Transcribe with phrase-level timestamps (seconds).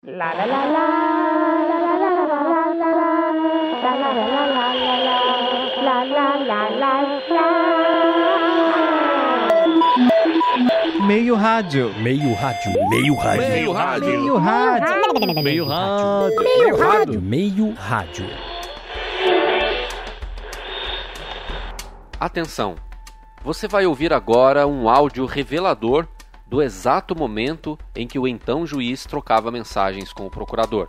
[0.00, 0.86] La la la la
[1.66, 3.96] la la la la la la la la
[5.82, 6.98] la la la la
[11.04, 11.92] Meio rádio.
[11.98, 12.72] Meio rádio.
[12.88, 13.48] Meio rádio.
[13.48, 14.08] Meio rádio.
[14.08, 15.42] Meio rádio.
[15.42, 16.44] Meio rádio.
[16.44, 17.20] Meio rádio.
[17.20, 18.26] Meio rádio.
[22.20, 22.76] Atenção!
[23.42, 26.06] Você vai ouvir agora um áudio revelador
[26.48, 30.88] do exato momento em que o então juiz trocava mensagens com o procurador.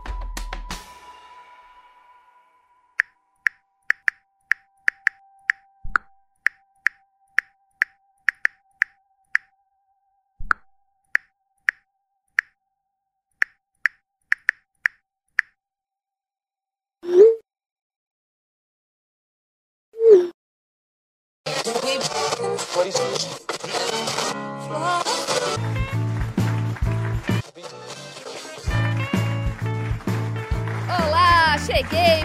[24.69, 25.08] Olá,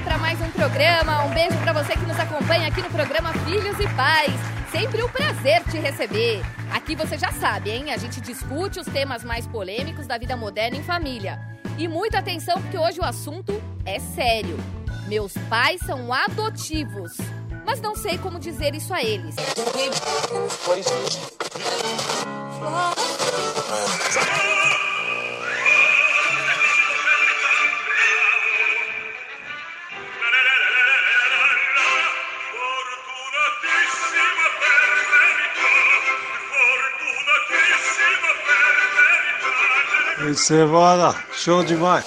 [0.04, 1.24] para mais um programa.
[1.24, 4.34] Um beijo para você que nos acompanha aqui no programa Filhos e Pais.
[4.70, 6.42] Sempre um prazer te receber.
[6.72, 7.92] Aqui você já sabe, hein?
[7.92, 11.40] A gente discute os temas mais polêmicos da vida moderna em família.
[11.78, 14.56] E muita atenção porque hoje o assunto é sério.
[15.06, 17.16] Meus pais são adotivos,
[17.66, 19.36] mas não sei como dizer isso a eles.
[40.34, 40.36] Verità.
[40.36, 42.04] Cevada, show demais.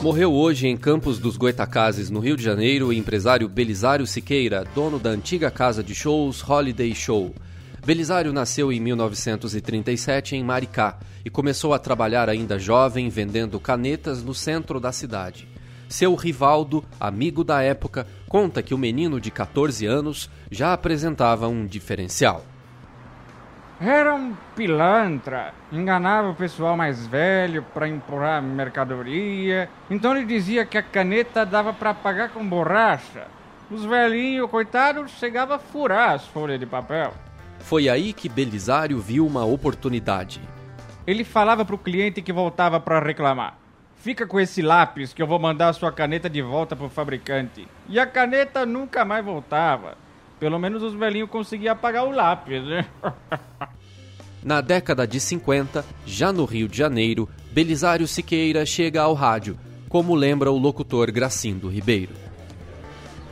[0.00, 4.98] Morreu hoje em Campos dos Goitacazes, no Rio de Janeiro, o empresário Belisário Siqueira, dono
[4.98, 7.34] da antiga casa de shows Holiday Show.
[7.86, 14.34] Belisário nasceu em 1937 em Maricá e começou a trabalhar ainda jovem vendendo canetas no
[14.34, 15.53] centro da cidade.
[15.88, 21.66] Seu Rivaldo, amigo da época, conta que o menino de 14 anos já apresentava um
[21.66, 22.44] diferencial.
[23.80, 25.52] Era um pilantra.
[25.72, 29.68] Enganava o pessoal mais velho para empurrar mercadoria.
[29.90, 33.26] Então ele dizia que a caneta dava para pagar com borracha.
[33.70, 37.12] Os velhinhos, coitados, chegavam a furar as folhas de papel.
[37.58, 40.40] Foi aí que Belisário viu uma oportunidade.
[41.06, 43.63] Ele falava pro cliente que voltava para reclamar.
[44.04, 47.66] Fica com esse lápis que eu vou mandar a sua caneta de volta pro fabricante.
[47.88, 49.96] E a caneta nunca mais voltava.
[50.38, 52.86] Pelo menos os velhinhos conseguiam pagar o lápis, né?
[54.44, 60.14] Na década de 50, já no Rio de Janeiro, Belisário Siqueira chega ao rádio, como
[60.14, 62.12] lembra o locutor Gracindo Ribeiro.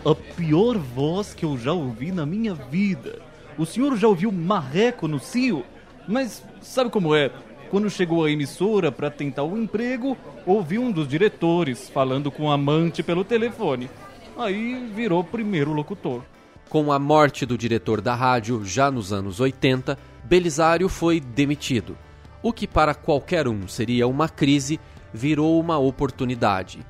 [0.06, 3.20] A pior voz que eu já ouvi na minha vida.
[3.58, 5.66] O senhor já ouviu marreco no cio?
[6.08, 7.30] Mas sabe como é?
[7.72, 12.50] Quando chegou a emissora para tentar o emprego, ouvi um dos diretores falando com o
[12.50, 13.88] amante pelo telefone.
[14.36, 16.22] Aí virou primeiro locutor.
[16.68, 21.96] Com a morte do diretor da rádio, já nos anos 80, Belisário foi demitido.
[22.42, 24.78] O que para qualquer um seria uma crise,
[25.10, 26.84] virou uma oportunidade.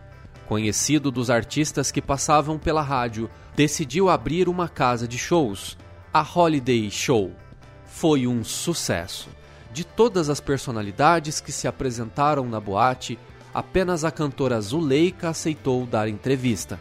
[0.48, 5.78] Conhecido dos artistas que passavam pela rádio, decidiu abrir uma casa de shows,
[6.12, 7.30] a Holiday Show.
[7.86, 9.28] Foi um sucesso.
[9.72, 13.18] De todas as personalidades que se apresentaram na boate,
[13.54, 16.78] apenas a cantora Zuleika aceitou dar entrevista.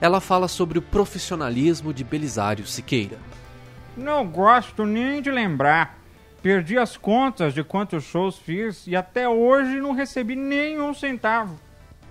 [0.00, 3.18] Ela fala sobre o profissionalismo de Belisário Siqueira.
[3.96, 5.98] Não gosto nem de lembrar.
[6.42, 11.58] Perdi as contas de quantos shows fiz e até hoje não recebi nenhum centavo.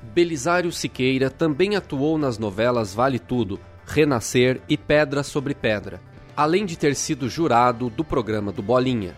[0.02, 6.02] Belisário Siqueira também atuou nas novelas Vale Tudo, Renascer e Pedra sobre Pedra,
[6.36, 9.16] além de ter sido jurado do programa do Bolinha.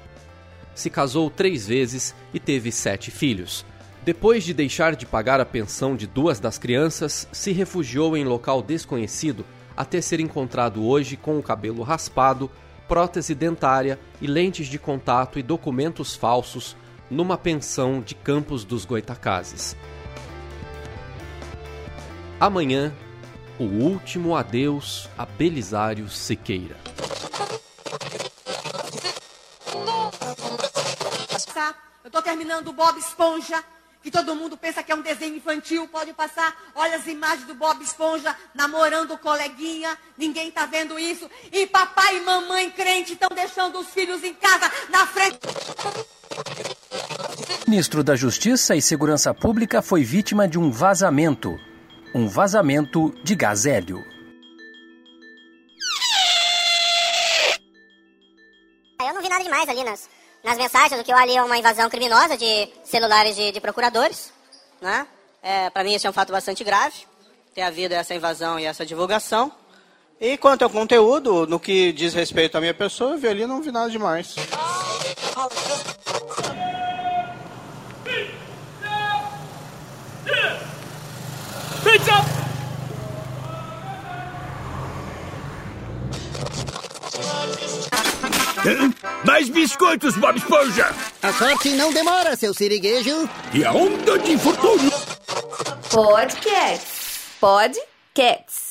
[0.77, 3.65] Se casou três vezes e teve sete filhos.
[4.05, 8.61] Depois de deixar de pagar a pensão de duas das crianças, se refugiou em local
[8.61, 9.43] desconhecido
[9.75, 12.47] até ser encontrado hoje com o cabelo raspado,
[12.87, 16.75] prótese dentária e lentes de contato e documentos falsos
[17.09, 19.75] numa pensão de Campos dos Goitacazes.
[22.39, 22.93] Amanhã,
[23.57, 26.96] o último adeus a Belisário Siqueira.
[32.17, 33.63] Tô terminando o Bob Esponja,
[34.01, 36.51] que todo mundo pensa que é um desenho infantil, pode passar.
[36.73, 41.29] Olha as imagens do Bob Esponja namorando o coleguinha, ninguém tá vendo isso.
[41.51, 45.37] E papai e mamãe crente estão deixando os filhos em casa, na frente.
[47.67, 51.55] Ministro da Justiça e Segurança Pública foi vítima de um vazamento.
[52.15, 54.03] Um vazamento de gás hélio.
[58.99, 59.83] Eu não vi nada demais ali
[60.43, 60.99] nas mensagens.
[60.99, 64.31] O que eu ali é uma invasão criminosa de celulares de, de procuradores.
[64.81, 65.07] Né?
[65.41, 66.95] É, Para mim, isso é um fato bastante grave,
[67.53, 69.51] ter havido essa invasão e essa divulgação.
[70.19, 73.47] E quanto ao conteúdo, no que diz respeito à minha pessoa, eu vi ali e
[73.47, 74.35] não vi nada demais.
[81.83, 82.36] Pizza!
[89.23, 90.93] Mais biscoitos, Bob Esponja!
[91.21, 93.29] A sorte não demora, seu siriguejo.
[93.53, 94.91] E a onda de infortúnio!
[95.89, 97.37] Podcasts.
[97.39, 98.66] Podcasts.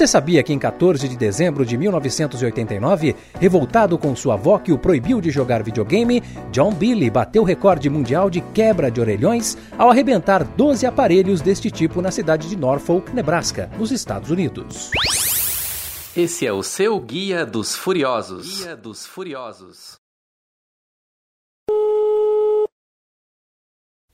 [0.00, 4.78] Você sabia que em 14 de dezembro de 1989, revoltado com sua avó que o
[4.78, 9.90] proibiu de jogar videogame, John Billy bateu o recorde mundial de quebra de orelhões ao
[9.90, 14.90] arrebentar 12 aparelhos deste tipo na cidade de Norfolk, Nebraska, nos Estados Unidos.
[16.16, 18.62] Esse é o seu Guia dos Furiosos.
[18.62, 19.98] Guia dos Furiosos.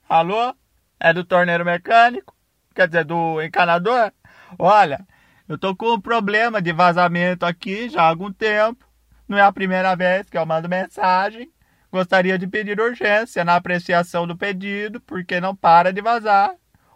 [0.08, 0.52] Alô?
[0.98, 2.34] É do torneiro mecânico?
[2.74, 4.10] Quer dizer, do encanador?
[4.58, 5.06] Olha,
[5.48, 8.84] eu tô com um problema de vazamento aqui já há algum tempo.
[9.28, 11.50] Não é a primeira vez que eu mando mensagem.
[11.90, 16.52] Gostaria de pedir urgência na apreciação do pedido, porque não para de vazar.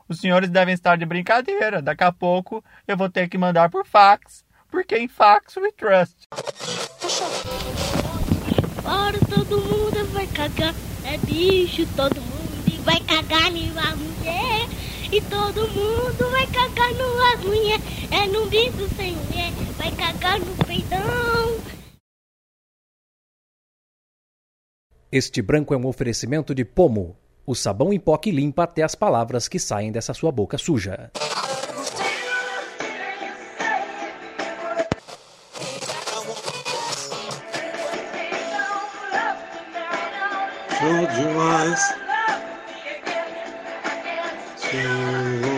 [0.08, 1.81] Os senhores devem estar de brincadeira.
[1.81, 6.26] Daqui a pouco eu vou ter que mandar por fax, porque em fax we trust.
[8.85, 10.75] Ora, todo mundo vai cagar.
[11.05, 14.69] É bicho, todo mundo vai cagar numa mulher.
[15.12, 17.81] E todo mundo vai cagar numa mulher.
[18.11, 19.53] É num bicho sem mulher.
[19.77, 21.61] Vai cagar no peidão.
[25.13, 28.95] Este branco é um oferecimento de Pomo, o sabão em pó que limpa até as
[28.95, 31.11] palavras que saem dessa sua boca suja.
[40.79, 41.81] Show demais.
[44.61, 45.50] Show, show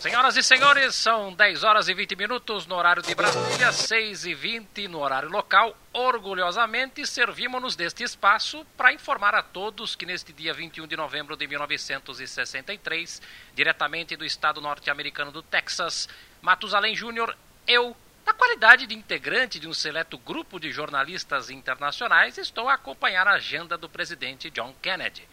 [0.00, 4.32] Senhoras e senhores, são 10 horas e 20 minutos no horário de Brasília, 6 e
[4.32, 5.76] 20 no horário local.
[5.92, 11.48] Orgulhosamente servimos-nos deste espaço para informar a todos que neste dia 21 de novembro de
[11.48, 13.20] 1963,
[13.52, 16.08] diretamente do estado norte-americano do Texas,
[16.40, 17.36] Matusalém Júnior,
[17.66, 23.26] eu, na qualidade de integrante de um seleto grupo de jornalistas internacionais, estou a acompanhar
[23.26, 25.28] a agenda do presidente John Kennedy.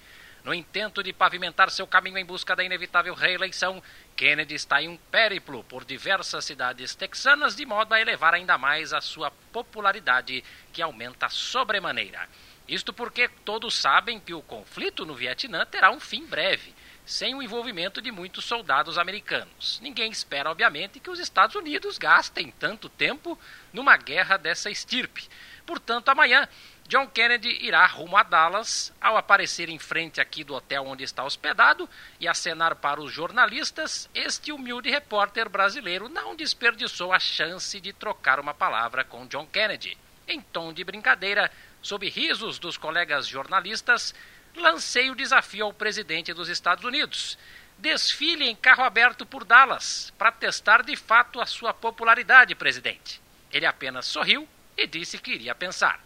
[0.45, 3.81] No intento de pavimentar seu caminho em busca da inevitável reeleição,
[4.15, 8.93] Kennedy está em um périplo por diversas cidades texanas de modo a elevar ainda mais
[8.93, 12.29] a sua popularidade, que aumenta sobremaneira.
[12.67, 17.41] Isto porque todos sabem que o conflito no Vietnã terá um fim breve, sem o
[17.41, 19.79] envolvimento de muitos soldados americanos.
[19.81, 23.35] Ninguém espera, obviamente, que os Estados Unidos gastem tanto tempo
[23.73, 25.27] numa guerra dessa estirpe.
[25.65, 26.47] Portanto, amanhã
[26.87, 31.23] John Kennedy irá rumo a Dallas ao aparecer em frente aqui do hotel onde está
[31.23, 31.89] hospedado
[32.19, 34.07] e acenar para os jornalistas.
[34.13, 39.97] Este humilde repórter brasileiro não desperdiçou a chance de trocar uma palavra com John Kennedy.
[40.27, 41.51] Em tom de brincadeira,
[41.81, 44.13] sob risos dos colegas jornalistas,
[44.55, 47.35] lancei o desafio ao presidente dos Estados Unidos.
[47.79, 53.19] Desfile em carro aberto por Dallas para testar de fato a sua popularidade, presidente.
[53.51, 55.99] Ele apenas sorriu e disse que iria pensar.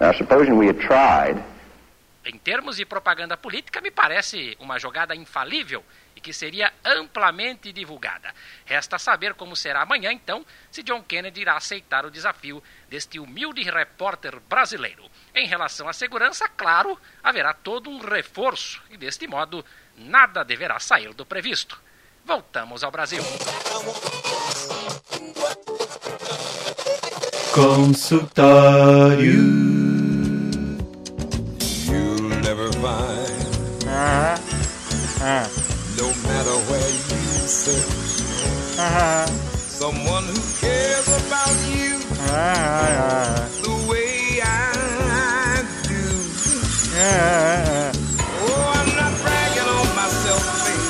[0.00, 1.42] Now, supposing we had tried,
[2.24, 8.32] Em termos de propaganda política, me parece uma jogada infalível e que seria amplamente divulgada.
[8.64, 13.62] Resta saber como será amanhã, então, se John Kennedy irá aceitar o desafio deste humilde
[13.62, 15.10] repórter brasileiro.
[15.34, 19.64] Em relação à segurança, claro, haverá todo um reforço e, deste modo,
[19.96, 21.80] nada deverá sair do previsto.
[22.24, 23.22] Voltamos ao Brasil.
[27.52, 29.44] Consultório.
[31.86, 33.84] You'll never find,
[35.98, 38.24] no matter where you search,
[39.52, 42.00] someone who cares about you
[43.60, 44.46] the way I
[45.88, 46.04] do.
[48.48, 50.88] Oh, I'm not bragging on myself, baby,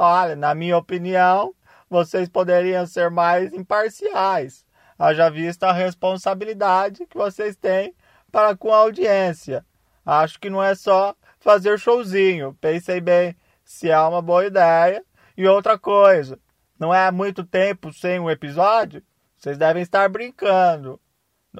[0.00, 1.52] Olha, na minha opinião,
[1.90, 4.64] vocês poderiam ser mais imparciais,
[4.98, 7.94] haja vista a responsabilidade que vocês têm
[8.32, 9.64] para com a audiência.
[10.04, 12.56] Acho que não é só fazer showzinho.
[12.60, 15.04] Pensei bem se é uma boa ideia.
[15.36, 16.38] E outra coisa,
[16.78, 19.02] não é há muito tempo sem um episódio?
[19.36, 21.00] Vocês devem estar brincando.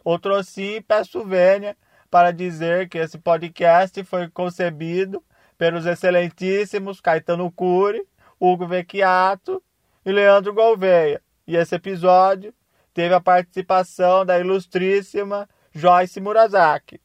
[0.04, 1.76] Outro assim, peço vênia
[2.10, 5.22] para dizer que esse podcast foi concebido
[5.56, 8.02] pelos excelentíssimos Caetano Cury,
[8.40, 9.62] Hugo Vecchiato
[10.04, 11.22] e Leandro Gouveia.
[11.46, 12.54] E esse episódio
[12.98, 17.00] teve a participação da ilustríssima Joyce Murasaki.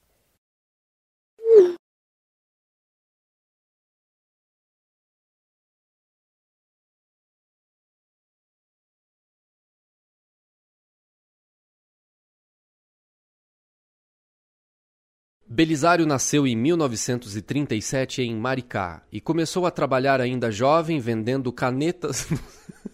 [15.48, 22.28] Belisário nasceu em 1937 em Maricá e começou a trabalhar ainda jovem vendendo canetas.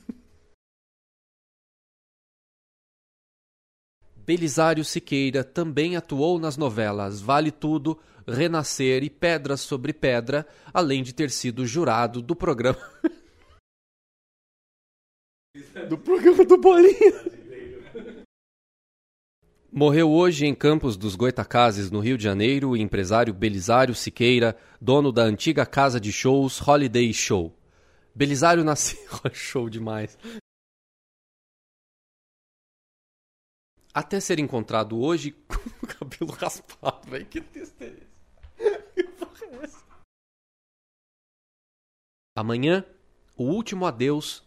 [4.30, 11.16] Belisário Siqueira também atuou nas novelas Vale Tudo, Renascer e Pedra sobre Pedra, além de
[11.16, 12.78] ter sido jurado do programa.
[15.90, 17.12] do programa do Bolinha.
[19.72, 25.12] Morreu hoje em Campos dos Goitacazes, no Rio de Janeiro, o empresário Belisário Siqueira, dono
[25.12, 27.52] da antiga casa de shows Holiday Show.
[28.14, 29.00] Belisário nasceu.
[29.34, 30.16] Show demais.
[34.00, 37.25] Até ser encontrado hoje com o cabelo raspado.
[37.25, 38.00] Que tristeza.
[38.96, 39.84] Que porra é essa?
[42.34, 42.86] Amanhã,
[43.36, 44.41] o último adeus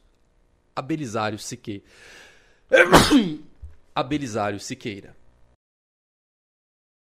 [0.75, 1.85] a Belisário Siqueira.
[3.94, 5.14] a Belisário Siqueira.